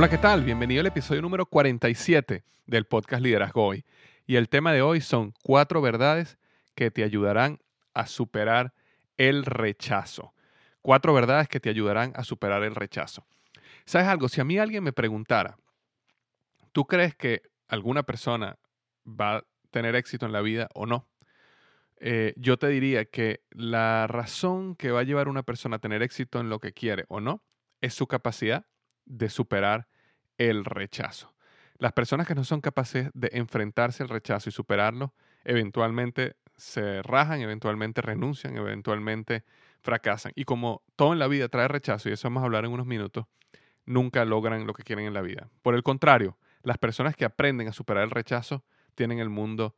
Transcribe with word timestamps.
Hola, 0.00 0.08
¿qué 0.08 0.16
tal? 0.16 0.44
Bienvenido 0.44 0.80
al 0.80 0.86
episodio 0.86 1.20
número 1.20 1.44
47 1.44 2.42
del 2.64 2.86
podcast 2.86 3.22
Liderazgo 3.22 3.66
Hoy. 3.66 3.84
Y 4.26 4.36
el 4.36 4.48
tema 4.48 4.72
de 4.72 4.80
hoy 4.80 5.02
son 5.02 5.34
cuatro 5.42 5.82
verdades 5.82 6.38
que 6.74 6.90
te 6.90 7.04
ayudarán 7.04 7.58
a 7.92 8.06
superar 8.06 8.72
el 9.18 9.44
rechazo. 9.44 10.32
Cuatro 10.80 11.12
verdades 11.12 11.48
que 11.48 11.60
te 11.60 11.68
ayudarán 11.68 12.14
a 12.16 12.24
superar 12.24 12.62
el 12.62 12.74
rechazo. 12.74 13.26
¿Sabes 13.84 14.08
algo? 14.08 14.30
Si 14.30 14.40
a 14.40 14.44
mí 14.44 14.56
alguien 14.56 14.82
me 14.82 14.94
preguntara, 14.94 15.58
¿tú 16.72 16.86
crees 16.86 17.14
que 17.14 17.42
alguna 17.68 18.02
persona 18.02 18.58
va 19.04 19.36
a 19.36 19.44
tener 19.70 19.96
éxito 19.96 20.24
en 20.24 20.32
la 20.32 20.40
vida 20.40 20.70
o 20.72 20.86
no? 20.86 21.10
Eh, 21.98 22.32
yo 22.38 22.56
te 22.56 22.68
diría 22.68 23.04
que 23.04 23.42
la 23.50 24.06
razón 24.06 24.76
que 24.76 24.92
va 24.92 25.00
a 25.00 25.04
llevar 25.04 25.26
a 25.26 25.30
una 25.30 25.42
persona 25.42 25.76
a 25.76 25.80
tener 25.80 26.02
éxito 26.02 26.40
en 26.40 26.48
lo 26.48 26.58
que 26.58 26.72
quiere 26.72 27.04
o 27.08 27.20
no 27.20 27.44
es 27.82 27.92
su 27.92 28.06
capacidad 28.06 28.64
de 29.04 29.28
superar 29.28 29.89
el 30.40 30.64
rechazo. 30.64 31.34
Las 31.76 31.92
personas 31.92 32.26
que 32.26 32.34
no 32.34 32.44
son 32.44 32.62
capaces 32.62 33.10
de 33.12 33.28
enfrentarse 33.34 34.02
al 34.02 34.08
rechazo 34.08 34.48
y 34.48 34.52
superarlo, 34.52 35.12
eventualmente 35.44 36.36
se 36.56 37.02
rajan, 37.02 37.42
eventualmente 37.42 38.00
renuncian, 38.00 38.56
eventualmente 38.56 39.44
fracasan. 39.82 40.32
Y 40.34 40.44
como 40.44 40.82
todo 40.96 41.12
en 41.12 41.18
la 41.18 41.28
vida 41.28 41.48
trae 41.48 41.68
rechazo, 41.68 42.08
y 42.08 42.12
eso 42.12 42.28
vamos 42.28 42.42
a 42.42 42.46
hablar 42.46 42.64
en 42.64 42.72
unos 42.72 42.86
minutos, 42.86 43.26
nunca 43.84 44.24
logran 44.24 44.66
lo 44.66 44.72
que 44.72 44.82
quieren 44.82 45.04
en 45.04 45.12
la 45.12 45.20
vida. 45.20 45.50
Por 45.60 45.74
el 45.74 45.82
contrario, 45.82 46.38
las 46.62 46.78
personas 46.78 47.16
que 47.16 47.26
aprenden 47.26 47.68
a 47.68 47.72
superar 47.72 48.04
el 48.04 48.10
rechazo 48.10 48.64
tienen 48.94 49.18
el 49.18 49.28
mundo 49.28 49.76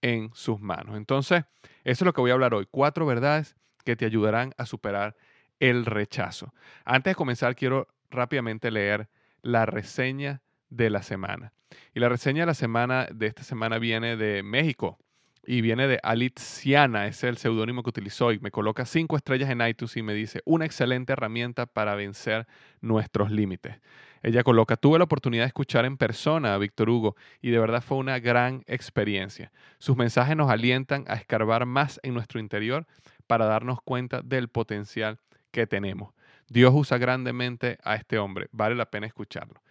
en 0.00 0.30
sus 0.32 0.60
manos. 0.60 0.96
Entonces, 0.96 1.44
eso 1.82 2.04
es 2.04 2.06
lo 2.06 2.12
que 2.12 2.20
voy 2.20 2.30
a 2.30 2.34
hablar 2.34 2.54
hoy. 2.54 2.68
Cuatro 2.70 3.04
verdades 3.04 3.56
que 3.84 3.96
te 3.96 4.04
ayudarán 4.04 4.54
a 4.58 4.66
superar 4.66 5.16
el 5.58 5.86
rechazo. 5.86 6.54
Antes 6.84 7.12
de 7.12 7.14
comenzar, 7.16 7.56
quiero 7.56 7.88
rápidamente 8.10 8.70
leer 8.70 9.08
la 9.44 9.66
reseña 9.66 10.42
de 10.70 10.90
la 10.90 11.02
semana. 11.02 11.52
Y 11.94 12.00
la 12.00 12.08
reseña 12.08 12.42
de 12.42 12.46
la 12.46 12.54
semana 12.54 13.06
de 13.12 13.26
esta 13.26 13.44
semana 13.44 13.78
viene 13.78 14.16
de 14.16 14.42
México 14.42 14.98
y 15.46 15.60
viene 15.60 15.86
de 15.86 16.00
Alitsiana, 16.02 17.06
es 17.06 17.22
el 17.22 17.36
seudónimo 17.36 17.82
que 17.82 17.90
utilizó 17.90 18.32
y 18.32 18.38
me 18.38 18.50
coloca 18.50 18.86
cinco 18.86 19.16
estrellas 19.16 19.50
en 19.50 19.60
iTunes 19.60 19.96
y 19.96 20.02
me 20.02 20.14
dice, 20.14 20.40
una 20.46 20.64
excelente 20.64 21.12
herramienta 21.12 21.66
para 21.66 21.94
vencer 21.94 22.46
nuestros 22.80 23.30
límites. 23.30 23.80
Ella 24.22 24.42
coloca, 24.42 24.78
tuve 24.78 24.96
la 24.96 25.04
oportunidad 25.04 25.42
de 25.42 25.48
escuchar 25.48 25.84
en 25.84 25.98
persona 25.98 26.54
a 26.54 26.58
Víctor 26.58 26.88
Hugo 26.88 27.14
y 27.42 27.50
de 27.50 27.58
verdad 27.58 27.82
fue 27.82 27.98
una 27.98 28.18
gran 28.20 28.64
experiencia. 28.66 29.52
Sus 29.78 29.98
mensajes 29.98 30.34
nos 30.34 30.50
alientan 30.50 31.04
a 31.08 31.14
escarbar 31.14 31.66
más 31.66 32.00
en 32.02 32.14
nuestro 32.14 32.40
interior 32.40 32.86
para 33.26 33.44
darnos 33.44 33.82
cuenta 33.82 34.22
del 34.22 34.48
potencial 34.48 35.18
que 35.50 35.66
tenemos. 35.66 36.14
Dios 36.48 36.72
usa 36.74 36.98
grandemente 36.98 37.78
a 37.82 37.94
este 37.96 38.18
hombre. 38.18 38.48
Vale 38.52 38.74
la 38.74 38.90
pena 38.90 39.06
escucharlo. 39.06 39.62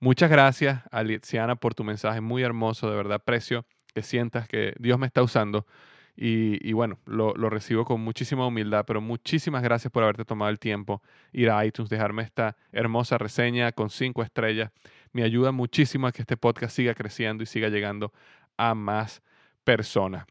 Muchas 0.00 0.30
gracias, 0.30 0.82
Aliziana, 0.92 1.56
por 1.56 1.74
tu 1.74 1.82
mensaje 1.84 2.20
muy 2.20 2.42
hermoso. 2.42 2.88
De 2.88 2.96
verdad, 2.96 3.14
aprecio 3.14 3.66
que 3.92 4.02
sientas 4.02 4.46
que 4.46 4.74
Dios 4.78 4.98
me 4.98 5.06
está 5.06 5.22
usando. 5.22 5.66
Y, 6.20 6.72
bueno, 6.72 6.98
lo, 7.06 7.32
recibo 7.48 7.84
con 7.84 8.00
muchísima 8.00 8.44
humildad, 8.44 8.84
pero 8.84 9.00
muchísimas 9.00 9.62
gracias 9.62 9.92
por 9.92 10.02
haberte 10.02 10.24
tomado 10.24 10.50
el 10.50 10.58
tiempo, 10.58 11.00
ir 11.32 11.48
a 11.48 11.64
iTunes, 11.64 11.88
dejarme 11.88 12.24
esta 12.24 12.56
hermosa 12.72 13.18
reseña 13.18 13.70
con 13.70 13.88
cinco 13.88 14.24
estrellas. 14.24 14.72
Me 15.12 15.22
ayuda 15.22 15.52
muchísimo 15.52 16.08
a 16.08 16.12
que 16.12 16.22
este 16.22 16.36
podcast 16.36 16.74
siga 16.74 16.94
creciendo 16.94 17.44
y 17.44 17.46
siga 17.46 17.68
llegando 17.68 18.12
a 18.56 18.74
más 18.74 19.22
personas. 19.62 20.26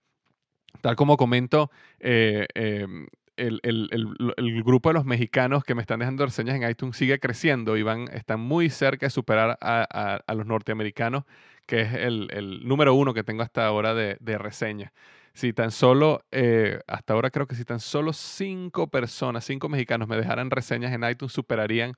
Tal 0.81 0.97
como 0.97 1.15
comento, 1.15 1.71
eh, 1.99 2.47
em, 2.53 3.07
el, 3.37 4.63
grupo 4.63 4.89
de 4.89 4.93
los 4.93 5.05
mexicanos 5.05 5.63
que 5.63 5.75
me 5.75 5.81
están 5.81 5.99
dejando 5.99 6.25
reseñas 6.25 6.55
en 6.55 6.69
iTunes 6.69 6.97
sigue 6.97 7.19
creciendo 7.19 7.77
y 7.77 7.83
van, 7.83 8.07
están 8.13 8.39
muy 8.39 8.69
cerca 8.69 9.05
de 9.05 9.09
superar 9.09 9.57
a, 9.61 10.19
los 10.33 10.45
norteamericanos, 10.45 11.23
que 11.65 11.81
es 11.81 11.93
el, 11.93 12.61
número 12.63 12.93
uno 12.93 13.13
que 13.13 13.23
tengo 13.23 13.43
hasta 13.43 13.65
ahora 13.65 13.93
de, 13.93 14.17
de 14.19 14.37
reseñas. 14.37 14.91
Si 15.33 15.53
tan 15.53 15.69
solo, 15.69 16.25
eh, 16.31 16.79
hasta 16.87 17.13
ahora 17.13 17.29
creo 17.29 17.45
que 17.45 17.53
si 17.53 17.63
tan 17.63 17.79
solo 17.79 18.11
cinco 18.11 18.87
personas, 18.87 19.45
cinco 19.45 19.69
mexicanos 19.69 20.07
me 20.07 20.17
dejaran 20.17 20.49
reseñas 20.49 20.91
en 20.93 21.03
iTunes, 21.07 21.31
superarían 21.31 21.93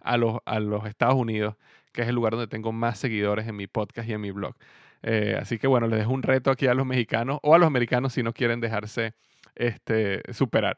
a 0.00 0.16
los, 0.16 0.38
a 0.44 0.58
los 0.58 0.84
Estados 0.86 1.14
Unidos, 1.14 1.54
que 1.92 2.02
es 2.02 2.08
el 2.08 2.16
lugar 2.16 2.32
donde 2.32 2.48
tengo 2.48 2.72
más 2.72 2.98
seguidores 2.98 3.46
en 3.46 3.54
mi 3.54 3.68
podcast 3.68 4.08
y 4.08 4.12
en 4.12 4.20
mi 4.20 4.32
blog. 4.32 4.56
Eh, 5.02 5.36
así 5.40 5.58
que 5.58 5.66
bueno, 5.66 5.86
les 5.86 6.00
dejo 6.00 6.12
un 6.12 6.22
reto 6.22 6.50
aquí 6.50 6.66
a 6.66 6.74
los 6.74 6.84
mexicanos 6.84 7.38
o 7.42 7.54
a 7.54 7.58
los 7.58 7.66
americanos 7.68 8.12
si 8.12 8.22
no 8.22 8.32
quieren 8.32 8.60
dejarse 8.60 9.14
este, 9.54 10.22
superar. 10.32 10.76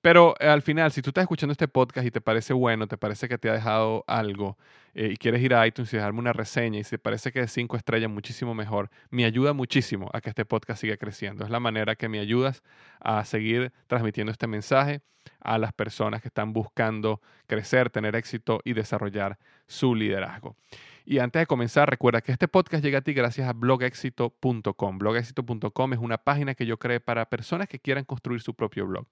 Pero 0.00 0.34
eh, 0.40 0.48
al 0.48 0.62
final, 0.62 0.92
si 0.92 1.02
tú 1.02 1.10
estás 1.10 1.22
escuchando 1.22 1.52
este 1.52 1.68
podcast 1.68 2.06
y 2.06 2.10
te 2.10 2.20
parece 2.20 2.52
bueno, 2.52 2.86
te 2.86 2.96
parece 2.96 3.28
que 3.28 3.38
te 3.38 3.50
ha 3.50 3.52
dejado 3.52 4.04
algo 4.06 4.56
eh, 5.00 5.12
y 5.12 5.16
quieres 5.16 5.40
ir 5.40 5.54
a 5.54 5.66
iTunes 5.66 5.90
y 5.94 5.96
dejarme 5.96 6.18
una 6.18 6.34
reseña 6.34 6.78
y 6.78 6.84
si 6.84 6.98
parece 6.98 7.32
que 7.32 7.40
es 7.40 7.50
cinco 7.50 7.78
estrellas, 7.78 8.10
muchísimo 8.10 8.54
mejor, 8.54 8.90
me 9.08 9.24
ayuda 9.24 9.54
muchísimo 9.54 10.10
a 10.12 10.20
que 10.20 10.28
este 10.28 10.44
podcast 10.44 10.78
siga 10.78 10.98
creciendo. 10.98 11.42
Es 11.42 11.48
la 11.48 11.58
manera 11.58 11.96
que 11.96 12.10
me 12.10 12.18
ayudas 12.18 12.62
a 13.00 13.24
seguir 13.24 13.72
transmitiendo 13.86 14.30
este 14.30 14.46
mensaje 14.46 15.00
a 15.40 15.56
las 15.56 15.72
personas 15.72 16.20
que 16.20 16.28
están 16.28 16.52
buscando 16.52 17.22
crecer, 17.46 17.88
tener 17.88 18.14
éxito 18.14 18.60
y 18.62 18.74
desarrollar 18.74 19.38
su 19.66 19.94
liderazgo. 19.94 20.54
Y 21.06 21.18
antes 21.18 21.40
de 21.40 21.46
comenzar, 21.46 21.88
recuerda 21.88 22.20
que 22.20 22.32
este 22.32 22.46
podcast 22.46 22.84
llega 22.84 22.98
a 22.98 23.00
ti 23.00 23.14
gracias 23.14 23.48
a 23.48 23.54
blogexito.com. 23.54 24.98
Blogexito.com 24.98 25.92
es 25.94 25.98
una 25.98 26.18
página 26.18 26.54
que 26.54 26.66
yo 26.66 26.78
creé 26.78 27.00
para 27.00 27.24
personas 27.30 27.68
que 27.68 27.78
quieran 27.78 28.04
construir 28.04 28.42
su 28.42 28.52
propio 28.52 28.86
blog. 28.86 29.06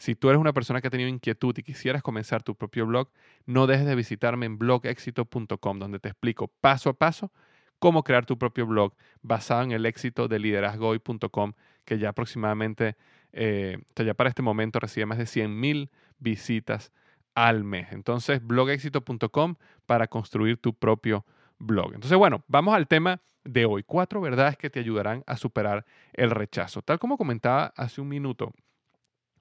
Si 0.00 0.14
tú 0.14 0.30
eres 0.30 0.40
una 0.40 0.54
persona 0.54 0.80
que 0.80 0.88
ha 0.88 0.90
tenido 0.90 1.10
inquietud 1.10 1.54
y 1.58 1.62
quisieras 1.62 2.02
comenzar 2.02 2.42
tu 2.42 2.54
propio 2.54 2.86
blog, 2.86 3.10
no 3.44 3.66
dejes 3.66 3.84
de 3.84 3.94
visitarme 3.94 4.46
en 4.46 4.56
blogexito.com, 4.56 5.29
donde 5.30 5.98
te 5.98 6.08
explico 6.08 6.48
paso 6.60 6.90
a 6.90 6.94
paso 6.94 7.32
cómo 7.78 8.04
crear 8.04 8.26
tu 8.26 8.38
propio 8.38 8.66
blog 8.66 8.94
basado 9.22 9.62
en 9.62 9.72
el 9.72 9.86
éxito 9.86 10.28
de 10.28 10.38
liderazgoy.com, 10.38 11.54
que 11.84 11.98
ya 11.98 12.10
aproximadamente, 12.10 12.96
eh, 13.32 13.78
ya 13.96 14.14
para 14.14 14.28
este 14.28 14.42
momento 14.42 14.78
recibe 14.78 15.06
más 15.06 15.18
de 15.18 15.24
100.000 15.24 15.90
visitas 16.18 16.92
al 17.34 17.64
mes. 17.64 17.88
Entonces, 17.92 18.46
blogexito.com 18.46 19.56
para 19.86 20.06
construir 20.06 20.58
tu 20.58 20.74
propio 20.74 21.24
blog. 21.58 21.94
Entonces, 21.94 22.18
bueno, 22.18 22.44
vamos 22.48 22.74
al 22.74 22.86
tema 22.86 23.20
de 23.44 23.64
hoy. 23.64 23.82
Cuatro 23.82 24.20
verdades 24.20 24.56
que 24.56 24.70
te 24.70 24.80
ayudarán 24.80 25.24
a 25.26 25.36
superar 25.36 25.86
el 26.12 26.30
rechazo. 26.30 26.82
Tal 26.82 26.98
como 26.98 27.16
comentaba 27.16 27.72
hace 27.76 28.00
un 28.00 28.08
minuto, 28.08 28.52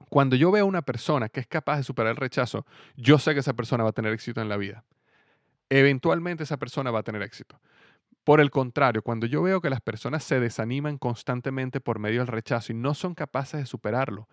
cuando 0.09 0.35
yo 0.35 0.49
veo 0.51 0.63
a 0.63 0.67
una 0.67 0.81
persona 0.81 1.27
que 1.29 1.41
es 1.41 1.47
capaz 1.47 1.77
de 1.77 1.83
superar 1.83 2.11
el 2.11 2.17
rechazo, 2.17 2.65
yo 2.95 3.19
sé 3.19 3.33
que 3.33 3.41
esa 3.41 3.53
persona 3.53 3.83
va 3.83 3.89
a 3.89 3.93
tener 3.93 4.13
éxito 4.13 4.41
en 4.41 4.49
la 4.49 4.57
vida. 4.57 4.85
Eventualmente 5.69 6.43
esa 6.43 6.57
persona 6.57 6.91
va 6.91 6.99
a 6.99 7.03
tener 7.03 7.21
éxito. 7.21 7.59
Por 8.23 8.41
el 8.41 8.51
contrario, 8.51 9.01
cuando 9.01 9.25
yo 9.25 9.41
veo 9.41 9.61
que 9.61 9.69
las 9.69 9.81
personas 9.81 10.23
se 10.23 10.39
desaniman 10.39 10.97
constantemente 10.97 11.79
por 11.79 11.99
medio 11.99 12.19
del 12.19 12.27
rechazo 12.27 12.71
y 12.71 12.75
no 12.75 12.93
son 12.93 13.15
capaces 13.15 13.59
de 13.59 13.65
superarlo, 13.65 14.27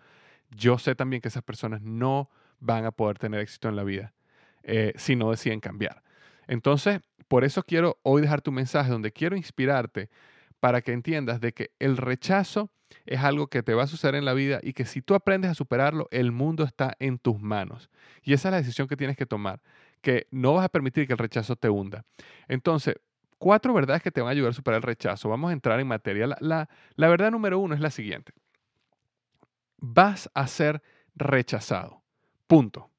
yo 0.51 0.77
sé 0.77 0.95
también 0.95 1.21
que 1.21 1.29
esas 1.29 1.43
personas 1.43 1.81
no 1.81 2.29
van 2.59 2.85
a 2.85 2.91
poder 2.91 3.17
tener 3.17 3.39
éxito 3.39 3.69
en 3.69 3.75
la 3.75 3.83
vida 3.83 4.13
eh, 4.63 4.93
si 4.97 5.15
no 5.15 5.31
deciden 5.31 5.59
cambiar. 5.59 6.03
Entonces, 6.47 7.01
por 7.27 7.43
eso 7.43 7.63
quiero 7.63 7.99
hoy 8.03 8.21
dejar 8.21 8.41
tu 8.41 8.51
mensaje 8.51 8.91
donde 8.91 9.11
quiero 9.11 9.35
inspirarte 9.35 10.09
para 10.59 10.81
que 10.81 10.93
entiendas 10.93 11.41
de 11.41 11.53
que 11.53 11.71
el 11.79 11.97
rechazo 11.97 12.71
es 13.05 13.19
algo 13.19 13.47
que 13.47 13.63
te 13.63 13.73
va 13.73 13.83
a 13.83 13.87
suceder 13.87 14.15
en 14.15 14.25
la 14.25 14.33
vida 14.33 14.59
y 14.63 14.73
que 14.73 14.85
si 14.85 15.01
tú 15.01 15.13
aprendes 15.13 15.51
a 15.51 15.53
superarlo, 15.53 16.07
el 16.11 16.31
mundo 16.31 16.63
está 16.63 16.95
en 16.99 17.19
tus 17.19 17.39
manos. 17.39 17.89
Y 18.23 18.33
esa 18.33 18.47
es 18.47 18.51
la 18.51 18.57
decisión 18.57 18.87
que 18.87 18.95
tienes 18.95 19.17
que 19.17 19.25
tomar, 19.25 19.61
que 20.01 20.27
no 20.31 20.53
vas 20.53 20.65
a 20.65 20.69
permitir 20.69 21.07
que 21.07 21.13
el 21.13 21.19
rechazo 21.19 21.55
te 21.55 21.69
hunda. 21.69 22.05
Entonces, 22.47 22.95
cuatro 23.37 23.73
verdades 23.73 24.01
que 24.01 24.11
te 24.11 24.21
van 24.21 24.29
a 24.29 24.31
ayudar 24.31 24.51
a 24.51 24.53
superar 24.53 24.77
el 24.77 24.83
rechazo. 24.83 25.29
Vamos 25.29 25.49
a 25.49 25.53
entrar 25.53 25.79
en 25.79 25.87
materia. 25.87 26.27
La, 26.39 26.67
verdad 26.97 27.31
número 27.31 27.59
uno 27.59 27.75
es 27.75 27.81
la 27.81 27.91
siguiente. 27.91 28.33
Vas 29.77 30.29
a 30.33 30.47
ser 30.47 30.81
rechazado. 31.15 32.01
Punto. 32.47 32.89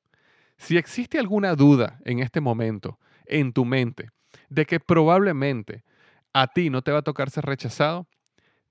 Si 0.57 0.77
existe 0.77 1.19
alguna 1.19 1.55
duda 1.55 2.01
en 2.05 2.21
este 2.21 2.41
momento 2.41 2.99
en 3.27 3.53
tu 3.53 3.65
mente 3.65 4.11
de 4.49 4.67
que 4.67 4.81
probablemente 4.81 5.85
a 6.33 6.47
ti 6.49 6.71
no 6.71 6.83
te 6.83 6.93
va 6.93 6.99
a 6.99 7.03
tocar 7.03 7.31
ser 7.31 7.45
rechazado, 7.45 8.07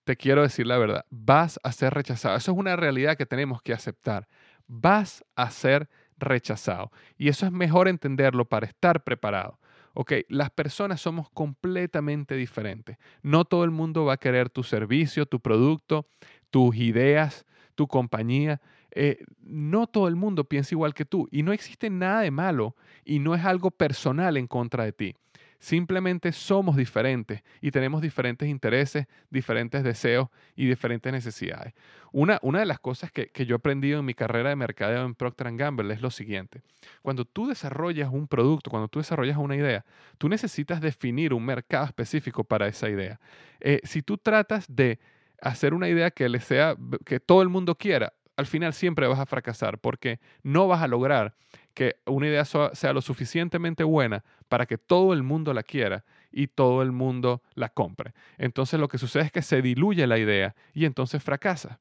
te 0.03 0.15
quiero 0.15 0.41
decir 0.41 0.68
la 0.68 0.77
verdad, 0.77 1.06
vas 1.09 1.59
a 1.63 1.71
ser 1.71 1.94
rechazado. 1.94 2.35
Eso 2.38 2.51
es 2.51 2.57
una 2.57 2.75
realidad 2.75 3.18
que 3.18 3.25
tenemos 3.25 3.62
que 3.62 3.74
aceptar. 3.74 4.27
Vas 4.68 5.24
a 5.35 5.50
ser 5.50 5.89
rechazado. 6.17 6.91
Y 7.17 7.29
eso 7.29 7.45
es 7.45 7.51
mejor 7.51 7.87
entenderlo 7.87 8.45
para 8.45 8.67
estar 8.67 9.03
preparado. 9.03 9.59
Ok, 9.93 10.13
las 10.29 10.51
personas 10.51 11.01
somos 11.01 11.29
completamente 11.31 12.35
diferentes. 12.35 12.97
No 13.23 13.45
todo 13.45 13.63
el 13.63 13.71
mundo 13.71 14.05
va 14.05 14.13
a 14.13 14.17
querer 14.17 14.49
tu 14.49 14.63
servicio, 14.63 15.25
tu 15.25 15.39
producto, 15.39 16.07
tus 16.51 16.75
ideas, 16.75 17.45
tu 17.73 17.87
compañía. 17.87 18.61
Eh, 18.91 19.23
no 19.39 19.87
todo 19.87 20.07
el 20.07 20.15
mundo 20.15 20.43
piensa 20.43 20.75
igual 20.75 20.93
que 20.93 21.05
tú 21.05 21.27
y 21.31 21.43
no 21.43 21.51
existe 21.51 21.89
nada 21.89 22.21
de 22.21 22.31
malo 22.31 22.75
y 23.05 23.19
no 23.19 23.35
es 23.35 23.43
algo 23.43 23.71
personal 23.71 24.37
en 24.37 24.47
contra 24.47 24.83
de 24.83 24.91
ti. 24.91 25.15
Simplemente 25.59 26.31
somos 26.31 26.75
diferentes 26.75 27.44
y 27.62 27.71
tenemos 27.71 28.01
diferentes 28.01 28.48
intereses, 28.48 29.07
diferentes 29.30 29.83
deseos 29.83 30.30
y 30.56 30.68
diferentes 30.68 31.12
necesidades. 31.12 31.74
Una, 32.12 32.39
una 32.44 32.59
de 32.59 32.65
las 32.65 32.80
cosas 32.80 33.12
que, 33.12 33.27
que, 33.27 33.45
yo 33.45 33.56
he 33.56 33.57
aprendido 33.57 34.00
en 34.00 34.06
mi 34.06 34.13
carrera 34.13 34.50
de 34.50 34.56
mercadeo 34.56 35.04
en 35.04 35.15
Procter 35.15 35.56
Gamble 35.56 35.94
es 35.94 36.01
lo 36.01 36.12
siguiente. 36.12 36.62
Cuando 37.01 37.25
tú 37.25 37.48
desarrollas 37.48 38.09
un 38.12 38.27
producto, 38.27 38.69
cuando 38.69 38.88
tú 38.88 39.00
desarrollas 39.00 39.38
una 39.38 39.56
idea, 39.56 39.83
tú 40.18 40.30
necesitas 40.30 40.80
definir 40.80 41.33
un 41.33 41.45
mercado 41.45 41.86
específico 41.86 42.44
para 42.44 42.68
esa 42.68 42.89
idea. 42.89 43.19
Eh, 43.60 43.81
si 43.83 44.01
tú 44.01 44.18
tratas 44.18 44.65
de 44.68 45.00
hacer 45.42 45.74
una 45.74 45.89
idea 45.89 46.12
que 46.12 46.30
le 46.30 46.39
sea 46.39 46.75
que 47.06 47.19
todo 47.19 47.42
el 47.42 47.50
mundo 47.50 47.75
quiera, 47.75 48.13
al 48.36 48.45
final 48.45 48.74
siempre 48.74 49.07
vas 49.07 49.19
a 49.19 49.25
fracasar 49.25 49.80
porque 49.80 50.19
no 50.44 50.68
vas 50.68 50.81
a 50.81 50.88
lograr 50.88 51.36
que 51.77 51.97
una 52.07 52.25
idea 52.25 52.44
sea 52.44 52.91
lo 52.91 53.01
suficientemente 53.01 53.83
buena 53.83 54.24
para 54.47 54.65
que 54.65 54.79
todo 54.79 55.13
el 55.13 55.21
mundo 55.21 55.53
la 55.53 55.62
quiera 55.62 56.06
y 56.31 56.47
todo 56.47 56.81
el 56.81 56.91
mundo 56.91 57.44
la 57.53 57.69
compre. 57.69 58.15
Entonces 58.39 58.79
lo 58.79 58.88
que 58.88 58.97
sucede 58.97 59.25
es 59.25 59.31
que 59.31 59.44
se 59.44 59.62
diluye 59.62 60.07
la 60.07 60.18
idea 60.18 60.56
y 60.74 60.85
entonces 60.85 61.21
fracasa. 61.21 61.79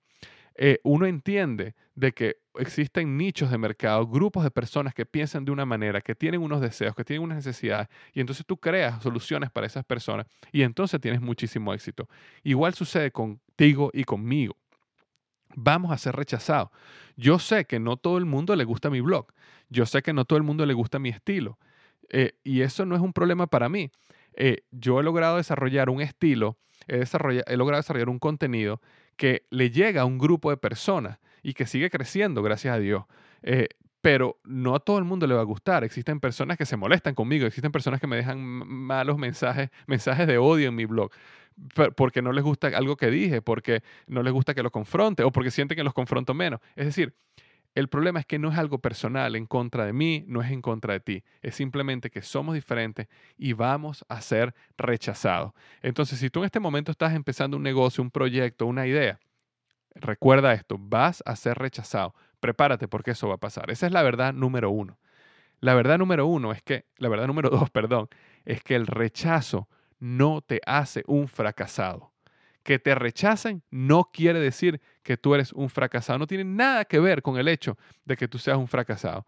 Eh, 0.54 0.81
uno 0.84 1.06
entiende 1.06 1.75
de 1.94 2.12
que 2.12 2.37
existen 2.58 3.16
nichos 3.16 3.50
de 3.50 3.56
mercado, 3.56 4.06
grupos 4.06 4.44
de 4.44 4.50
personas 4.50 4.93
que 4.93 5.06
piensan 5.06 5.46
de 5.46 5.52
una 5.52 5.64
manera, 5.64 6.02
que 6.02 6.14
tienen 6.14 6.43
unos 6.43 6.60
deseos, 6.60 6.94
que 6.94 7.02
tienen 7.02 7.22
unas 7.22 7.37
necesidades, 7.37 7.88
y 8.12 8.20
entonces 8.20 8.44
tú 8.44 8.58
creas 8.58 9.02
soluciones 9.02 9.50
para 9.50 9.66
esas 9.66 9.87
personas 9.87 10.26
y 10.52 10.60
entonces 10.60 11.00
tienes 11.00 11.22
muchísimo 11.22 11.72
éxito. 11.72 12.06
Igual 12.44 12.75
sucede 12.75 13.10
contigo 13.12 13.90
y 13.94 14.04
conmigo 14.04 14.58
vamos 15.56 15.90
a 15.90 15.98
ser 15.98 16.14
rechazados. 16.14 16.70
Yo 17.16 17.38
sé 17.38 17.64
que 17.64 17.81
no 17.81 17.96
todo 17.96 18.19
el 18.19 18.26
mundo 18.26 18.54
le 18.54 18.64
gusta 18.64 18.90
mi 18.90 19.00
blog. 19.00 19.26
Yo 19.68 19.86
sé 19.86 20.02
que 20.02 20.12
no 20.12 20.24
todo 20.24 20.36
el 20.36 20.42
mundo 20.42 20.66
le 20.66 20.74
gusta 20.74 20.98
mi 20.98 21.08
estilo. 21.08 21.58
Eh, 22.08 22.32
y 22.44 22.60
eso 22.60 22.86
no 22.86 22.94
es 22.94 23.00
un 23.00 23.12
problema 23.12 23.46
para 23.46 23.68
mí. 23.68 23.90
Eh, 24.34 24.62
yo 24.70 25.00
he 25.00 25.02
logrado 25.02 25.38
desarrollar 25.38 25.90
un 25.90 26.00
estilo, 26.00 26.58
he, 26.88 27.04
he, 27.46 27.56
logrado 27.56 27.80
desarrollar 27.80 28.08
un 28.08 28.18
contenido 28.18 28.80
que 29.16 29.46
le 29.50 29.70
llega 29.70 30.02
a 30.02 30.04
un 30.04 30.18
grupo 30.18 30.50
de 30.50 30.56
personas 30.56 31.18
y 31.42 31.54
que 31.54 31.66
sigue 31.66 31.90
creciendo, 31.90 32.42
gracias 32.42 32.74
a 32.74 32.78
Dios. 32.78 33.04
Eh, 33.42 33.68
pero 34.02 34.38
no 34.44 34.76
a 34.76 34.80
todo 34.80 34.98
el 34.98 35.04
mundo 35.04 35.26
le 35.26 35.34
va 35.34 35.40
a 35.40 35.44
gustar. 35.44 35.82
Existen 35.82 36.20
personas 36.20 36.58
que 36.58 36.66
se 36.66 36.76
molestan 36.76 37.14
conmigo, 37.14 37.46
existen 37.46 37.72
personas 37.72 38.00
que 38.00 38.06
me 38.06 38.16
dejan 38.16 38.38
malos 38.40 39.19
mensajes, 39.19 39.70
mensajes 39.86 40.26
de 40.26 40.38
odio 40.38 40.69
en 40.69 40.74
mi 40.74 40.84
blog 40.84 41.10
porque 41.96 42.22
no 42.22 42.32
les 42.32 42.44
gusta 42.44 42.69
algo 42.69 42.96
que 42.96 43.10
dije, 43.10 43.42
porque 43.42 43.82
no 44.06 44.22
les 44.22 44.32
gusta 44.32 44.54
que 44.54 44.62
lo 44.62 44.70
confronte 44.70 45.22
o 45.22 45.32
porque 45.32 45.50
sienten 45.50 45.76
que 45.76 45.84
los 45.84 45.94
confronto 45.94 46.34
menos. 46.34 46.60
Es 46.76 46.86
decir, 46.86 47.14
el 47.76 47.88
problema 47.88 48.20
es 48.20 48.26
que 48.26 48.38
no 48.38 48.50
es 48.50 48.56
algo 48.56 48.78
personal 48.78 49.37
en 49.37 49.44
contra 49.44 49.84
de 49.84 49.93
mí, 49.93 50.25
no 50.26 50.40
es 50.40 50.50
en 50.50 50.62
contra 50.62 50.94
de 50.94 51.00
ti. 51.00 51.25
Es 51.43 51.56
simplemente 51.56 52.11
que 52.11 52.23
somos 52.23 52.55
diferentes 52.55 53.06
y 53.37 53.52
vamos 53.52 54.02
a 54.08 54.23
ser 54.23 54.55
rechazados. 54.78 55.52
Entonces, 55.82 56.19
si 56.19 56.31
tú 56.31 56.40
en 56.40 56.46
este 56.46 56.58
momento 56.58 56.90
estás 56.90 57.12
empezando 57.12 57.58
un 57.58 57.62
negocio, 57.62 58.02
un 58.02 58.11
proyecto, 58.11 58.64
una 58.64 58.87
idea, 58.87 59.20
recuerda 59.94 60.55
esto, 60.55 60.78
vas 60.81 61.23
a 61.26 61.37
ser 61.37 61.58
rechazado. 61.58 62.14
Prepárate 62.40 62.88
porque 62.88 63.11
eso 63.11 63.28
va 63.28 63.34
a 63.34 63.40
pasar. 63.40 63.70
Esa 63.70 63.84
es 63.84 63.93
la 63.93 64.02
verdad 64.02 64.32
número 64.32 64.70
uno. 64.70 64.99
La 65.61 65.75
verdad 65.75 65.99
número 65.99 66.26
uno 66.26 66.52
es 66.52 66.62
que, 66.62 66.87
la 66.96 67.11
verdad 67.11 67.26
número 67.26 67.50
dos, 67.50 67.69
perdón, 67.72 68.08
es 68.46 68.62
que 68.62 68.75
el 68.75 68.87
rechazo 68.87 69.69
no 69.99 70.40
te 70.40 70.62
hace 70.64 71.05
un 71.06 71.29
fracasado. 71.29 72.11
Que 72.62 72.79
te 72.79 72.94
rechacen 72.94 73.62
no 73.70 74.05
quiere 74.12 74.40
decir 74.40 74.81
que 75.06 75.17
tú 75.17 75.37
eres 75.37 75.53
un 75.53 75.70
fracasado. 75.70 76.19
No 76.19 76.26
tiene 76.26 76.43
nada 76.43 76.85
que 76.85 76.99
ver 76.99 77.23
con 77.23 77.38
el 77.38 77.47
hecho 77.47 77.79
de 78.05 78.17
que 78.17 78.26
tú 78.26 78.38
seas 78.38 78.58
un 78.58 78.67
fracasado. 78.67 79.25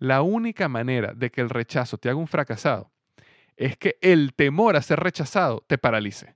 La 0.00 0.22
única 0.22 0.68
manera 0.68 1.12
de 1.14 1.30
que 1.30 1.40
el 1.40 1.48
rechazo 1.48 1.98
te 1.98 2.08
haga 2.08 2.18
un 2.18 2.26
fracasado 2.26 2.90
es 3.56 3.76
que 3.76 3.96
el 4.00 4.34
temor 4.34 4.74
a 4.74 4.82
ser 4.82 4.98
rechazado 4.98 5.62
te 5.68 5.78
paralice. 5.78 6.34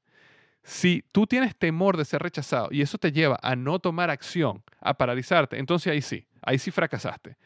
Si 0.63 1.05
tú 1.11 1.27
tienes 1.27 1.57
temor 1.57 1.97
de 1.97 2.05
ser 2.05 2.23
rechazado 2.23 2.69
y 2.71 2.83
eso 2.83 2.97
te 2.97 3.11
lleva 3.11 3.39
a 3.43 3.57
no 3.57 3.81
tomar 3.81 4.11
acción, 4.11 4.63
a 4.81 4.95
paralizarte, 4.95 5.59
entonces 5.59 5.93
ahí 5.93 6.01
sí, 6.01 6.27
ahí 6.43 6.59
sí 6.59 6.71
fracasaste. 6.71 7.37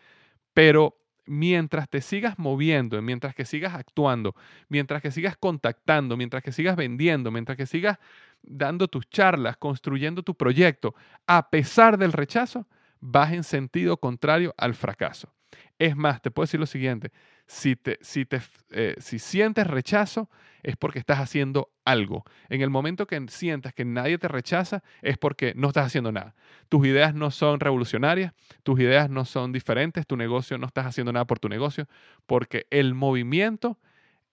Pero 0.52 0.99
mientras 1.25 1.88
te 1.88 2.02
sigas 2.02 2.38
moviendo, 2.38 3.00
mientras 3.00 3.35
que 3.35 3.47
sigas 3.47 3.75
actuando, 3.75 4.35
mientras 4.69 5.00
que 5.00 5.11
sigas 5.11 5.37
contactando, 5.37 6.17
mientras 6.17 6.43
que 6.43 6.52
sigas 6.52 6.76
vendiendo, 6.76 7.31
mientras 7.31 7.57
que 7.57 7.67
sigas 7.67 7.99
dando 8.42 8.88
tus 8.88 9.09
charlas, 9.09 9.57
construyendo 9.57 10.23
tu 10.23 10.35
proyecto, 10.35 10.95
a 11.26 11.50
pesar 11.50 11.99
del 11.99 12.12
rechazo, 12.12 12.66
vas 13.00 13.33
en 13.33 13.45
sentido 13.45 13.97
contrario 13.99 14.54
al 14.57 14.75
fracaso. 14.75 15.33
Es 15.78 15.97
más, 15.97 16.21
te 16.21 16.30
puedo 16.30 16.45
decir 16.45 16.61
lo 16.61 16.66
siguiente, 16.66 17.12
si, 17.47 17.76
te, 17.76 17.99
si, 18.02 18.26
te, 18.26 18.40
eh, 18.71 18.97
si 18.99 19.18
sientes 19.18 19.66
rechazo, 19.66 20.28
es 20.62 20.76
porque 20.76 20.99
estás 20.99 21.18
haciendo 21.18 21.71
algo. 21.85 22.25
En 22.49 22.61
el 22.61 22.68
momento 22.68 23.07
que 23.07 23.25
sientas 23.28 23.73
que 23.73 23.85
nadie 23.85 24.18
te 24.18 24.28
rechaza, 24.28 24.83
es 25.02 25.16
porque 25.16 25.54
no 25.57 25.68
estás 25.68 25.87
haciendo 25.87 26.12
nada. 26.12 26.35
Tus 26.68 26.85
ideas 26.87 27.14
no 27.14 27.30
son 27.30 27.61
revolucionarias, 27.61 28.33
tus 28.64 28.80
ideas 28.80 29.09
no 29.09 29.25
son 29.25 29.52
diferentes, 29.52 30.07
tu 30.07 30.16
negocio 30.16 30.59
no 30.59 30.66
estás 30.66 30.87
haciendo 30.87 31.12
nada 31.12 31.26
por 31.26 31.38
tu 31.38 31.49
negocio, 31.49 31.88
porque 32.26 32.66
el 32.71 32.95
movimiento 32.95 33.78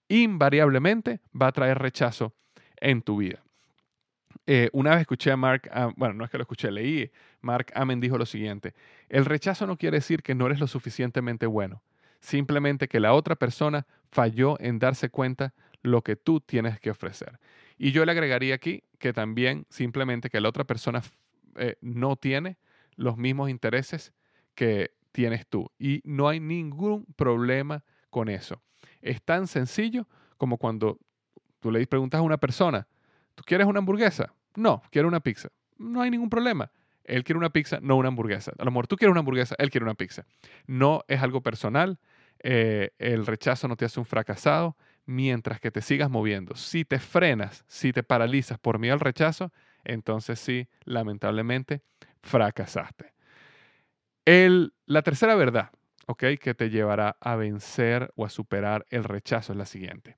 invariablemente 0.10 1.22
va 1.40 1.48
a 1.48 1.52
traer 1.52 1.78
rechazo 1.78 2.34
en 2.78 3.02
tu 3.02 3.18
vida. 3.18 3.45
Eh, 4.48 4.70
una 4.74 4.92
vez 4.92 5.02
escuché 5.02 5.32
a 5.32 5.38
Mark, 5.38 5.70
bueno, 5.96 6.14
no 6.14 6.24
es 6.24 6.30
que 6.30 6.38
lo 6.38 6.44
escuché, 6.44 6.70
leí, 6.72 7.12
Mark 7.42 7.72
Amen 7.74 8.00
dijo 8.00 8.18
lo 8.18 8.26
siguiente, 8.26 8.74
el 9.10 9.26
rechazo 9.26 9.66
no 9.66 9.78
quiere 9.78 9.98
decir 9.98 10.22
que 10.22 10.36
no 10.36 10.46
eres 10.46 10.60
lo 10.60 10.68
suficientemente 10.68 11.48
bueno, 11.48 11.82
simplemente 12.20 12.88
que 12.88 13.00
la 13.00 13.14
otra 13.14 13.36
persona 13.36 13.88
falló 14.12 14.60
en 14.60 14.78
darse 14.78 15.10
cuenta 15.10 15.54
lo 15.82 16.04
que 16.04 16.16
tú 16.16 16.40
tienes 16.42 16.80
que 16.80 16.92
ofrecer. 16.92 17.40
Y 17.78 17.92
yo 17.92 18.06
le 18.06 18.12
agregaría 18.12 18.56
aquí 18.56 18.84
que 19.00 19.14
también 19.14 19.66
simplemente 19.70 20.30
que 20.30 20.40
la 20.40 20.50
otra 20.50 20.64
persona 20.64 21.02
eh, 21.56 21.78
no 21.82 22.16
tiene 22.16 22.58
los 22.96 23.18
mismos 23.18 23.50
intereses 23.50 24.14
que 24.54 24.92
tienes 25.12 25.46
tú. 25.48 25.72
Y 25.78 26.02
no 26.04 26.28
hay 26.28 26.40
ningún 26.40 27.06
problema 27.16 27.84
con 28.10 28.30
eso. 28.30 28.62
Es 29.02 29.22
tan 29.22 29.48
sencillo 29.48 30.08
como 30.38 30.58
cuando 30.58 31.00
tú 31.60 31.72
le 31.72 31.86
preguntas 31.88 32.20
a 32.20 32.22
una 32.22 32.38
persona, 32.38 32.88
¿tú 33.36 33.44
quieres 33.46 33.68
una 33.68 33.80
hamburguesa? 33.80 34.34
No, 34.56 34.82
quiero 34.92 35.08
una 35.08 35.20
pizza. 35.20 35.50
No 35.78 36.02
hay 36.02 36.10
ningún 36.10 36.30
problema. 36.30 36.72
él 37.04 37.24
quiere 37.24 37.38
una 37.38 37.52
pizza, 37.52 37.80
no 37.82 37.98
una 37.98 38.08
hamburguesa. 38.08 38.52
A 38.58 38.66
lo 38.66 38.72
mejor 38.72 38.88
tú 38.88 38.96
quieres 38.96 39.12
una 39.12 39.20
hamburguesa, 39.20 39.56
él 39.60 39.70
quiere 39.70 39.84
una 39.84 39.94
pizza. 39.94 40.26
No 40.66 41.04
es 41.08 41.22
algo 41.22 41.42
personal, 41.42 42.00
eh, 42.40 42.92
el 42.98 43.26
rechazo 43.26 43.68
no 43.68 43.76
te 43.76 43.86
hace 43.86 44.00
un 44.00 44.06
fracasado 44.06 44.76
mientras 45.06 45.60
que 45.60 45.72
te 45.72 45.82
sigas 45.82 46.10
moviendo. 46.10 46.56
Si 46.56 46.86
te 46.86 47.00
frenas, 47.00 47.64
si 47.68 47.94
te 47.94 48.04
paralizas 48.04 48.58
por 48.58 48.80
miedo 48.80 48.94
al 48.94 49.00
rechazo, 49.00 49.52
entonces 49.84 50.40
sí, 50.40 50.68
lamentablemente, 50.84 51.82
fracasaste. 52.22 53.14
El, 54.26 54.74
la 54.88 55.04
tercera 55.04 55.36
verdad, 55.36 55.70
¿ok? 56.08 56.24
Que 56.42 56.56
te 56.56 56.70
llevará 56.70 57.18
a 57.20 57.36
vencer 57.36 58.12
o 58.16 58.26
a 58.26 58.30
superar 58.30 58.86
el 58.90 59.04
rechazo 59.04 59.54
es 59.54 59.58
la 59.58 59.66
siguiente. 59.66 60.18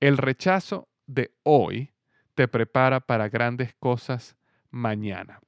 El 0.00 0.16
rechazo 0.16 0.88
de 1.06 1.32
hoy 1.44 1.92
te 2.40 2.48
prepara 2.48 3.00
para 3.00 3.28
grandes 3.28 3.74
cosas 3.74 4.34
mañana. 4.70 5.40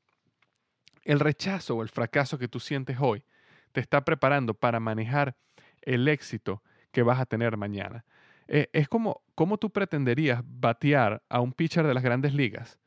El 1.04 1.20
rechazo 1.20 1.76
o 1.76 1.82
el 1.82 1.88
fracaso 1.88 2.38
que 2.38 2.48
tú 2.48 2.60
sientes 2.60 2.98
hoy 3.00 3.24
te 3.72 3.80
está 3.80 4.04
preparando 4.04 4.52
para 4.52 4.78
manejar 4.78 5.34
el 5.80 6.06
éxito 6.06 6.62
que 6.90 7.02
vas 7.02 7.18
a 7.18 7.24
tener 7.24 7.56
mañana. 7.56 8.04
Eh, 8.46 8.68
es 8.74 8.90
como, 8.90 9.22
¿cómo 9.34 9.56
tú 9.56 9.70
pretenderías 9.70 10.42
batear 10.44 11.22
a 11.30 11.40
un 11.40 11.54
pitcher 11.54 11.86
de 11.86 11.94
las 11.94 12.02
grandes 12.02 12.34
ligas 12.34 12.78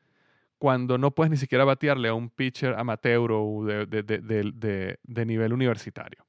cuando 0.56 0.98
no 0.98 1.10
puedes 1.10 1.32
ni 1.32 1.36
siquiera 1.36 1.64
batearle 1.64 2.06
a 2.06 2.14
un 2.14 2.30
pitcher 2.30 2.76
amateur 2.78 3.32
o 3.32 3.64
de 3.64 5.24
nivel 5.26 5.52
universitario? 5.52 6.24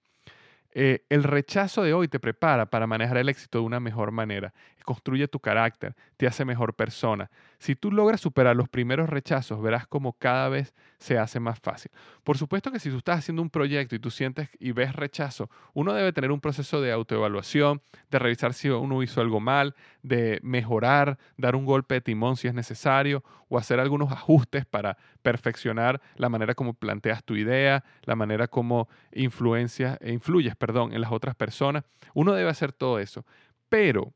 Eh, 0.79 1.05
el 1.10 1.24
rechazo 1.24 1.81
de 1.81 1.93
hoy 1.93 2.07
te 2.07 2.19
prepara 2.19 2.67
para 2.67 2.86
manejar 2.86 3.17
el 3.17 3.29
éxito 3.29 3.57
de 3.60 3.65
una 3.65 3.79
mejor 3.79 4.12
manera, 4.12 4.53
construye 4.88 5.27
tu 5.27 5.41
carácter, 5.41 5.98
te 6.15 6.27
hace 6.27 6.46
mejor 6.46 6.74
persona. 6.74 7.29
Si 7.60 7.75
tú 7.75 7.91
logras 7.91 8.22
superar 8.22 8.56
los 8.56 8.70
primeros 8.70 9.10
rechazos, 9.10 9.62
verás 9.62 9.86
cómo 9.86 10.13
cada 10.13 10.48
vez 10.48 10.74
se 10.98 11.17
hace 11.17 11.41
más 11.41 11.60
fácil. 11.60 11.91
Por 12.24 12.38
supuesto 12.38 12.72
que 12.72 12.79
si 12.79 12.89
tú 12.89 13.00
estás 13.00 13.20
haciendo 13.20 13.41
un 13.41 13.50
proyecto 13.50 13.96
y 13.96 14.00
tú 14.00 14.10
sientes 14.12 14.48
y 14.60 14.72
ves 14.72 14.96
rechazo, 14.96 15.50
uno 15.74 15.94
debe 15.94 16.13
tener 16.13 16.32
un 16.32 16.39
proceso 16.39 16.79
de 16.79 16.94
autoevaluación, 16.94 17.82
de 18.10 18.17
revisar 18.17 18.53
si 18.53 18.70
uno 18.70 19.03
hizo 19.03 19.20
algo 19.20 19.41
mal, 19.41 19.75
de 20.03 20.39
mejorar, 20.41 21.17
dar 21.36 21.58
un 21.58 21.65
golpe 21.65 21.96
de 21.96 22.01
timón 22.01 22.38
si 22.38 22.48
es 22.48 22.53
necesario 22.53 23.25
o 23.50 23.58
hacer 23.58 23.82
algunos 23.82 24.10
ajustes 24.13 24.65
para 24.65 24.98
perfeccionar 25.22 26.00
la 26.15 26.29
manera 26.29 26.56
como 26.56 26.75
planteas 26.75 27.25
tu 27.25 27.36
idea, 27.36 27.84
la 28.03 28.15
manera 28.15 28.48
como 28.48 28.88
influencias, 29.12 29.98
e 30.00 30.13
influyes 30.13 30.56
perdón, 30.56 30.94
en 30.94 31.01
las 31.01 31.12
otras 31.12 31.36
personas. 31.36 31.84
Uno 32.13 32.32
debe 32.32 32.50
hacer 32.50 32.72
todo 32.72 33.00
eso. 33.00 33.25
Pero 33.67 34.13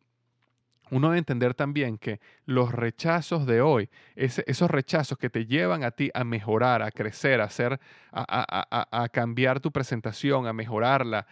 uno 0.91 1.07
debe 1.07 1.19
entender 1.19 1.53
también 1.53 1.97
que 1.97 2.19
los 2.45 2.73
rechazos 2.73 3.45
de 3.45 3.61
hoy, 3.61 3.89
esos 4.15 4.69
rechazos 4.69 5.17
que 5.17 5.29
te 5.29 5.45
llevan 5.45 5.85
a 5.85 5.91
ti 5.91 6.11
a 6.13 6.25
mejorar, 6.25 6.81
a 6.81 6.91
crecer, 6.91 7.39
a, 7.39 7.45
hacer, 7.45 7.79
a, 8.11 9.09
cambiar 9.13 9.61
tu 9.61 9.71
presentación, 9.71 10.47
a 10.47 10.53
mejorarla, 10.53 11.25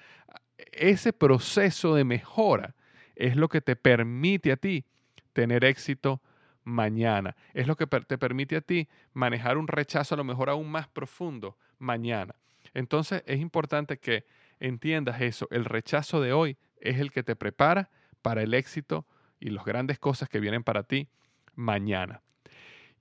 ese 0.72 1.12
proceso 1.12 1.94
de 1.94 2.06
mejora 2.06 2.74
es 3.18 3.36
lo 3.36 3.50
que 3.50 3.60
te 3.60 3.75
permite 3.75 4.54
a 4.54 4.56
ti 4.56 4.86
tener 5.34 5.66
éxito 5.66 6.22
mañana. 6.63 7.36
Es 7.54 7.68
lo 7.68 7.75
que 7.75 7.86
te 7.86 8.18
permite 8.18 8.56
a 8.56 8.62
ti 8.62 8.88
manejar 9.12 9.58
un 9.58 9.68
rechazo 9.68 10.16
a 10.16 10.18
lo 10.18 10.24
mejor 10.24 10.50
aún 10.50 10.72
más 10.72 10.88
profundo 10.88 11.58
mañana. 11.80 12.34
Entonces 12.74 13.24
es 13.25 13.42
importante 13.42 13.98
que 13.98 14.24
entiendas 14.62 15.20
eso. 15.20 15.50
El 15.51 15.66
rechazo 15.66 16.22
de 16.22 16.32
hoy 16.32 16.56
es 16.80 16.98
el 17.00 17.12
que 17.12 17.24
te 17.24 17.36
prepara 17.36 17.89
para 18.22 18.42
el 18.42 18.54
éxito 18.54 19.06
y 19.39 19.50
las 19.50 19.65
grandes 19.65 20.00
cosas 20.00 20.29
que 20.29 20.39
vienen 20.39 20.63
para 20.63 20.84
ti 20.84 21.08
mañana. 21.55 22.22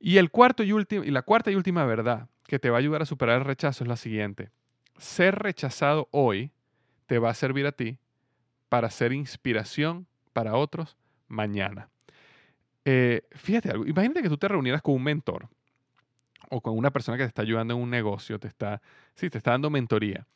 Y, 0.00 0.18
el 0.18 0.30
cuarto 0.30 0.62
y, 0.62 0.70
y 0.70 1.10
la 1.10 1.22
cuarta 1.22 1.50
y 1.50 1.54
última 1.54 1.84
verdad 1.84 2.28
que 2.46 2.58
te 2.58 2.70
va 2.70 2.76
a 2.76 2.80
ayudar 2.80 3.02
a 3.02 3.06
superar 3.06 3.38
el 3.38 3.44
rechazo 3.44 3.84
es 3.84 3.88
la 3.88 3.96
siguiente. 3.96 4.50
Ser 4.96 5.36
rechazado 5.36 6.08
hoy 6.10 6.50
te 7.06 7.18
va 7.18 7.30
a 7.30 7.34
servir 7.34 7.66
a 7.66 7.72
ti 7.72 7.98
para 8.68 8.90
ser 8.90 9.12
inspiración 9.12 10.06
para 10.32 10.54
otros 10.54 10.96
mañana. 11.26 11.88
Eh, 12.84 13.22
fíjate 13.32 13.70
algo, 13.70 13.86
imagínate 13.86 14.22
que 14.22 14.28
tú 14.28 14.38
te 14.38 14.48
reunieras 14.48 14.82
con 14.82 14.94
un 14.94 15.02
mentor 15.02 15.48
o 16.50 16.60
con 16.60 16.76
una 16.76 16.90
persona 16.90 17.18
que 17.18 17.24
te 17.24 17.28
está 17.28 17.42
ayudando 17.42 17.74
en 17.74 17.80
un 17.80 17.90
negocio, 17.90 18.38
te 18.38 18.48
está, 18.48 18.80
sí, 19.14 19.28
te 19.28 19.38
está 19.38 19.50
dando 19.50 19.68
mentoría 19.68 20.26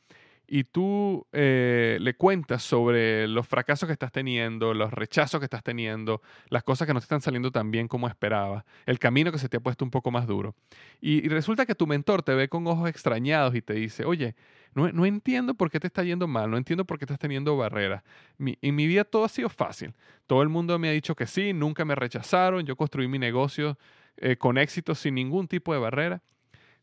y 0.54 0.64
tú 0.64 1.26
eh, 1.32 1.97
le 1.99 2.12
cuentas 2.12 2.62
sobre 2.62 3.26
los 3.26 3.49
fracasos 3.49 3.87
que 3.87 3.94
estás 3.94 4.12
teniendo, 4.12 4.75
los 4.75 4.92
rechazos 4.92 5.40
que 5.40 5.47
estás 5.47 5.62
teniendo, 5.62 6.21
las 6.50 6.62
cosas 6.62 6.87
que 6.87 6.92
no 6.92 7.00
te 7.00 7.04
están 7.04 7.23
saliendo 7.23 7.50
tan 7.50 7.71
bien 7.71 7.88
como 7.88 8.06
esperabas, 8.06 8.62
el 8.85 8.99
camino 8.99 9.32
que 9.32 9.38
se 9.38 9.49
te 9.49 9.56
ha 9.56 9.61
puesto 9.61 9.82
un 9.82 9.90
poco 9.90 10.11
más 10.11 10.26
duro. 10.26 10.54
Y, 11.00 11.26
resulta 11.26 11.64
que 11.64 11.75
tu 11.75 11.87
mentor 11.87 12.23
te 12.23 12.35
ve 12.35 12.50
con 12.50 12.66
ojos 12.66 12.87
extrañados 12.90 13.54
y 13.54 13.62
te 13.62 13.73
dice, 13.73 14.04
oye, 14.04 14.35
no, 14.75 15.06
entiendo 15.06 15.54
por 15.54 15.71
qué 15.71 15.80
te 15.80 15.87
está 15.87 16.02
yendo 16.02 16.28
mal, 16.28 16.50
no 16.50 16.59
entiendo 16.59 16.85
por 16.85 16.99
qué 16.99 17.06
estás 17.06 17.18
teniendo 17.18 17.56
barreras. 17.56 18.02
en 18.38 18.75
mi 18.75 18.87
vida 18.87 19.04
todo 19.04 19.25
ha 19.25 19.30
sido 19.30 19.49
fácil. 19.49 19.94
Todo 20.26 20.42
el 20.42 20.50
mundo 20.50 20.78
me 20.78 20.90
ha 20.90 20.92
dicho 20.92 21.14
que 21.14 21.26
sí, 21.26 21.54
nunca 21.54 21.87
me 21.87 21.94
rechazaron, 21.94 22.66
yo 22.66 22.76
construí 22.76 23.09
mi 23.09 23.18
negocio 23.18 23.78
eh, 24.18 24.37
con 24.37 24.59
éxito 24.59 24.94
sin 24.94 25.14
ningún 25.14 25.49
tipo 25.49 25.73
de 25.73 25.80
barrera. 25.80 26.21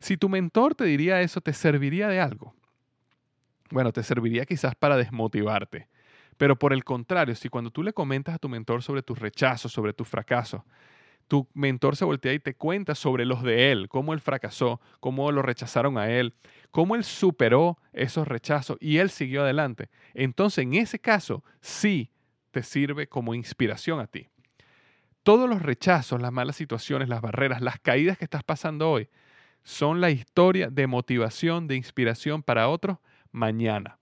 Si 0.00 0.16
tu 0.16 0.28
mentor 0.28 0.74
te 0.74 0.82
diría 0.82 1.20
eso, 1.20 1.40
¿te 1.40 1.52
serviría 1.52 2.08
de 2.08 2.18
algo? 2.18 2.56
Bueno, 3.70 3.92
te 3.92 4.02
serviría 4.02 4.44
quizás 4.44 4.74
para 4.74 4.96
desmotivarte. 4.96 5.88
Pero 6.36 6.58
por 6.58 6.72
el 6.72 6.84
contrario, 6.84 7.34
si 7.34 7.48
cuando 7.48 7.70
tú 7.70 7.82
le 7.82 7.92
comentas 7.92 8.34
a 8.34 8.38
tu 8.38 8.48
mentor 8.48 8.82
sobre 8.82 9.02
tus 9.02 9.18
rechazos, 9.18 9.72
sobre 9.72 9.92
tus 9.92 10.08
fracasos, 10.08 10.62
tu 11.28 11.46
mentor 11.54 11.94
se 11.94 12.04
voltea 12.04 12.32
y 12.32 12.40
te 12.40 12.54
cuenta 12.54 12.94
sobre 12.94 13.24
los 13.24 13.42
de 13.42 13.70
él, 13.70 13.88
cómo 13.88 14.14
él 14.14 14.20
fracasó, 14.20 14.80
cómo 14.98 15.30
lo 15.30 15.42
rechazaron 15.42 15.96
a 15.96 16.10
él, 16.10 16.34
cómo 16.72 16.96
él 16.96 17.04
superó 17.04 17.78
esos 17.92 18.26
rechazos 18.26 18.78
y 18.80 18.98
él 18.98 19.10
siguió 19.10 19.42
adelante. 19.42 19.90
Entonces, 20.12 20.64
en 20.64 20.74
ese 20.74 20.98
caso, 20.98 21.44
sí 21.60 22.10
te 22.50 22.64
sirve 22.64 23.06
como 23.06 23.34
inspiración 23.34 24.00
a 24.00 24.08
ti. 24.08 24.28
Todos 25.22 25.48
los 25.48 25.62
rechazos, 25.62 26.20
las 26.20 26.32
malas 26.32 26.56
situaciones, 26.56 27.08
las 27.08 27.20
barreras, 27.20 27.60
las 27.60 27.78
caídas 27.78 28.18
que 28.18 28.24
estás 28.24 28.42
pasando 28.42 28.90
hoy, 28.90 29.08
son 29.62 30.00
la 30.00 30.10
historia 30.10 30.68
de 30.68 30.86
motivación, 30.86 31.68
de 31.68 31.76
inspiración 31.76 32.42
para 32.42 32.68
otros 32.68 32.98
mañana. 33.32 33.98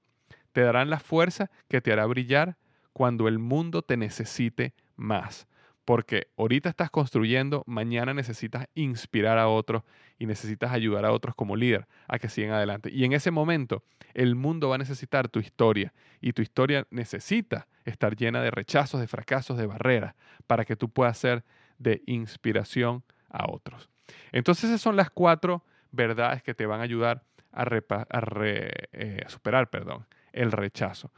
Te 0.53 0.63
darán 0.63 0.91
la 0.91 1.01
fuerza 1.01 1.51
que 1.69 1.81
te 1.81 1.93
hará 1.93 2.07
brillar 2.07 2.57
cuando 2.93 3.29
el 3.29 3.39
mundo 3.39 3.83
te 3.83 3.97
necesite 3.97 4.75
más. 4.97 5.47
Porque 5.85 6.29
ahorita 6.37 6.69
estás 6.69 6.91
construyendo, 6.91 7.63
mañana 7.67 8.13
necesitas 8.13 8.67
inspirar 8.75 9.39
a 9.39 9.49
otros 9.49 9.85
y 10.19 10.27
necesitas 10.27 10.73
ayudar 10.73 11.07
a 11.07 11.13
otros 11.13 11.35
como 11.35 11.57
líder 11.57 11.87
a 12.09 12.19
que 12.19 12.29
sigan 12.29 12.53
adelante. 12.53 12.91
Y 12.93 13.05
en 13.05 13.15
ese 13.15 13.31
momento 13.31 13.83
el 14.13 14.35
mundo 14.35 14.69
va 14.69 14.75
a 14.75 14.79
necesitar 14.79 15.29
tu 15.29 15.39
historia 15.39 15.95
y 16.21 16.35
tu 16.35 16.43
historia 16.43 16.87
necesita 16.91 17.69
estar 17.87 18.17
llena 18.17 18.43
de 18.43 18.51
rechazos, 18.51 19.01
de 19.01 19.07
fracasos, 19.07 19.57
de 19.57 19.67
barreras 19.67 20.15
para 20.47 20.67
que 20.67 20.77
tú 20.77 20.91
puedas 20.91 21.17
ser 21.17 21.43
de 21.79 22.03
inspiración 22.07 23.03
a 23.31 23.51
otros. 23.51 23.89
Entonces 24.33 24.65
esas 24.65 24.83
son 24.83 24.97
las 24.97 25.09
cuatro 25.09 25.65
verdades 25.91 26.43
que 26.43 26.55
te 26.55 26.67
van 26.67 26.81
a 26.81 26.85
ayudar 26.85 27.25
eh, 27.53 29.23
a, 29.25 29.29
superar 29.29 29.71
perdón, 29.71 30.07
el 30.33 30.53
rechazo. 30.53 31.13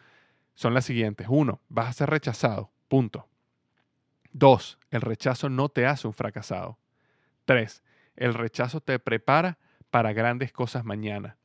Son 0.55 0.75
las 0.75 0.85
siguientes. 0.85 1.27
Uno, 1.31 1.61
vas 1.69 1.89
a 1.89 1.93
ser 1.93 2.11
rechazado. 2.11 2.71
Punto. 2.89 3.29
Dos, 4.33 4.79
el 4.91 5.01
rechazo 5.01 5.49
no 5.49 5.69
te 5.69 5.87
hace 5.87 6.07
un 6.07 6.13
fracasado. 6.13 6.79
Tres, 7.45 7.83
el 8.17 8.35
rechazo 8.35 8.81
te 8.81 8.99
prepara 8.99 9.59
para 9.91 10.13
grandes 10.13 10.53
cosas 10.53 10.85
mañana. 10.85 11.37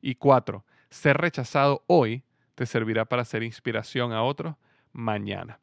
Y 0.00 0.14
cuatro, 0.14 0.64
ser 0.88 1.18
rechazado 1.18 1.84
hoy 1.86 2.24
te 2.54 2.66
servirá 2.66 3.04
para 3.04 3.24
ser 3.24 3.42
inspiración 3.42 4.12
a 4.12 4.22
otros 4.22 4.56
mañana. 4.92 5.60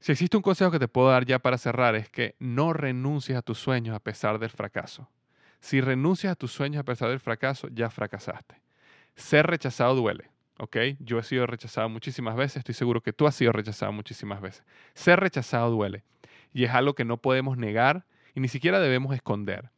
Si 0.00 0.12
existe 0.12 0.36
un 0.36 0.42
consejo 0.42 0.70
que 0.70 0.78
te 0.78 0.88
puedo 0.88 1.10
dar 1.10 1.26
ya 1.26 1.38
para 1.38 1.58
cerrar 1.58 1.94
es 1.94 2.08
que 2.08 2.34
no 2.38 2.72
renuncies 2.72 3.36
a 3.36 3.42
tus 3.42 3.58
sueños 3.58 3.94
a 3.94 4.00
pesar 4.00 4.38
del 4.38 4.50
fracaso. 4.50 5.08
Si 5.60 5.80
renuncias 5.80 6.32
a 6.32 6.36
tus 6.36 6.52
sueños 6.52 6.80
a 6.80 6.84
pesar 6.84 7.10
del 7.10 7.20
fracaso, 7.20 7.68
ya 7.68 7.90
fracasaste. 7.90 8.60
Ser 9.14 9.46
rechazado 9.46 9.94
duele, 9.94 10.30
¿ok? 10.58 10.76
Yo 10.98 11.18
he 11.18 11.22
sido 11.22 11.46
rechazado 11.46 11.88
muchísimas 11.88 12.36
veces, 12.36 12.58
estoy 12.58 12.74
seguro 12.74 13.02
que 13.02 13.12
tú 13.12 13.26
has 13.26 13.34
sido 13.34 13.52
rechazado 13.52 13.92
muchísimas 13.92 14.40
veces. 14.40 14.64
Ser 14.94 15.20
rechazado 15.20 15.70
duele 15.70 16.04
y 16.52 16.64
es 16.64 16.70
algo 16.70 16.94
que 16.94 17.04
no 17.04 17.18
podemos 17.18 17.56
negar 17.56 18.04
y 18.34 18.40
ni 18.40 18.48
siquiera 18.48 18.80
debemos 18.80 19.14
esconder. 19.14 19.70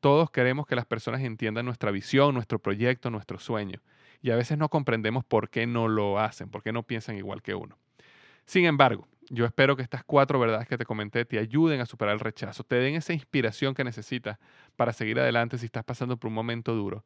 Todos 0.00 0.30
queremos 0.30 0.66
que 0.66 0.74
las 0.74 0.86
personas 0.86 1.20
entiendan 1.20 1.64
nuestra 1.64 1.92
visión, 1.92 2.34
nuestro 2.34 2.58
proyecto, 2.58 3.10
nuestro 3.10 3.38
sueño. 3.38 3.80
Y 4.20 4.30
a 4.30 4.36
veces 4.36 4.58
no 4.58 4.68
comprendemos 4.68 5.24
por 5.24 5.48
qué 5.48 5.66
no 5.66 5.86
lo 5.86 6.18
hacen, 6.18 6.48
por 6.48 6.62
qué 6.62 6.72
no 6.72 6.82
piensan 6.82 7.16
igual 7.16 7.42
que 7.42 7.54
uno. 7.54 7.78
Sin 8.44 8.64
embargo, 8.64 9.06
yo 9.30 9.44
espero 9.44 9.76
que 9.76 9.82
estas 9.82 10.04
cuatro 10.04 10.38
verdades 10.38 10.68
que 10.68 10.76
te 10.76 10.84
comenté 10.84 11.24
te 11.24 11.38
ayuden 11.38 11.80
a 11.80 11.86
superar 11.86 12.14
el 12.14 12.20
rechazo, 12.20 12.64
te 12.64 12.76
den 12.76 12.94
esa 12.94 13.12
inspiración 13.12 13.74
que 13.74 13.84
necesitas 13.84 14.38
para 14.76 14.92
seguir 14.92 15.18
adelante 15.20 15.58
si 15.58 15.66
estás 15.66 15.84
pasando 15.84 16.16
por 16.16 16.28
un 16.28 16.34
momento 16.34 16.74
duro. 16.74 17.04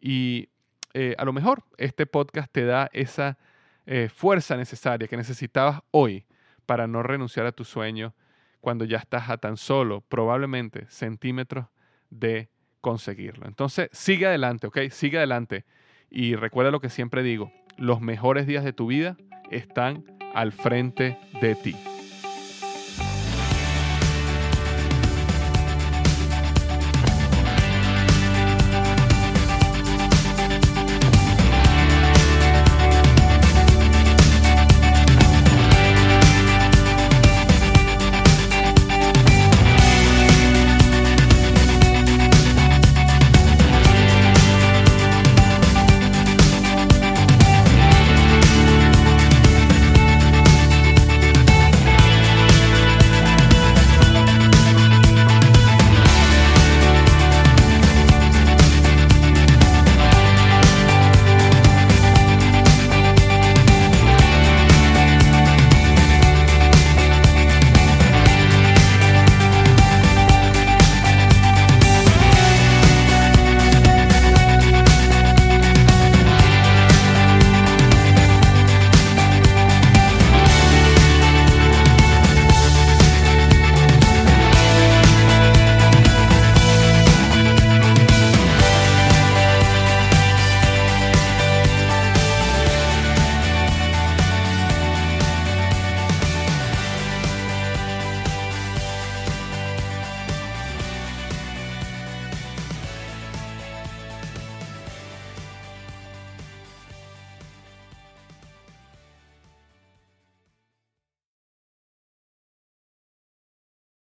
Y 0.00 0.48
eh, 0.94 1.14
a 1.18 1.24
lo 1.24 1.32
mejor 1.32 1.64
este 1.78 2.06
podcast 2.06 2.50
te 2.52 2.64
da 2.64 2.88
esa 2.92 3.38
eh, 3.86 4.08
fuerza 4.08 4.56
necesaria 4.56 5.08
que 5.08 5.16
necesitabas 5.16 5.80
hoy 5.90 6.26
para 6.66 6.86
no 6.86 7.02
renunciar 7.02 7.46
a 7.46 7.52
tu 7.52 7.64
sueño 7.64 8.14
cuando 8.60 8.84
ya 8.84 8.98
estás 8.98 9.30
a 9.30 9.38
tan 9.38 9.56
solo, 9.56 10.00
probablemente, 10.00 10.86
centímetros 10.88 11.66
de 12.10 12.48
conseguirlo. 12.80 13.46
Entonces, 13.46 13.88
sigue 13.92 14.26
adelante, 14.26 14.66
¿ok? 14.66 14.78
Sigue 14.90 15.18
adelante. 15.18 15.64
Y 16.10 16.34
recuerda 16.34 16.70
lo 16.70 16.80
que 16.80 16.88
siempre 16.88 17.22
digo, 17.22 17.52
los 17.76 18.00
mejores 18.00 18.46
días 18.46 18.64
de 18.64 18.72
tu 18.72 18.86
vida 18.86 19.16
están 19.50 20.15
al 20.36 20.52
frente 20.52 21.16
de 21.40 21.54
ti. 21.54 21.74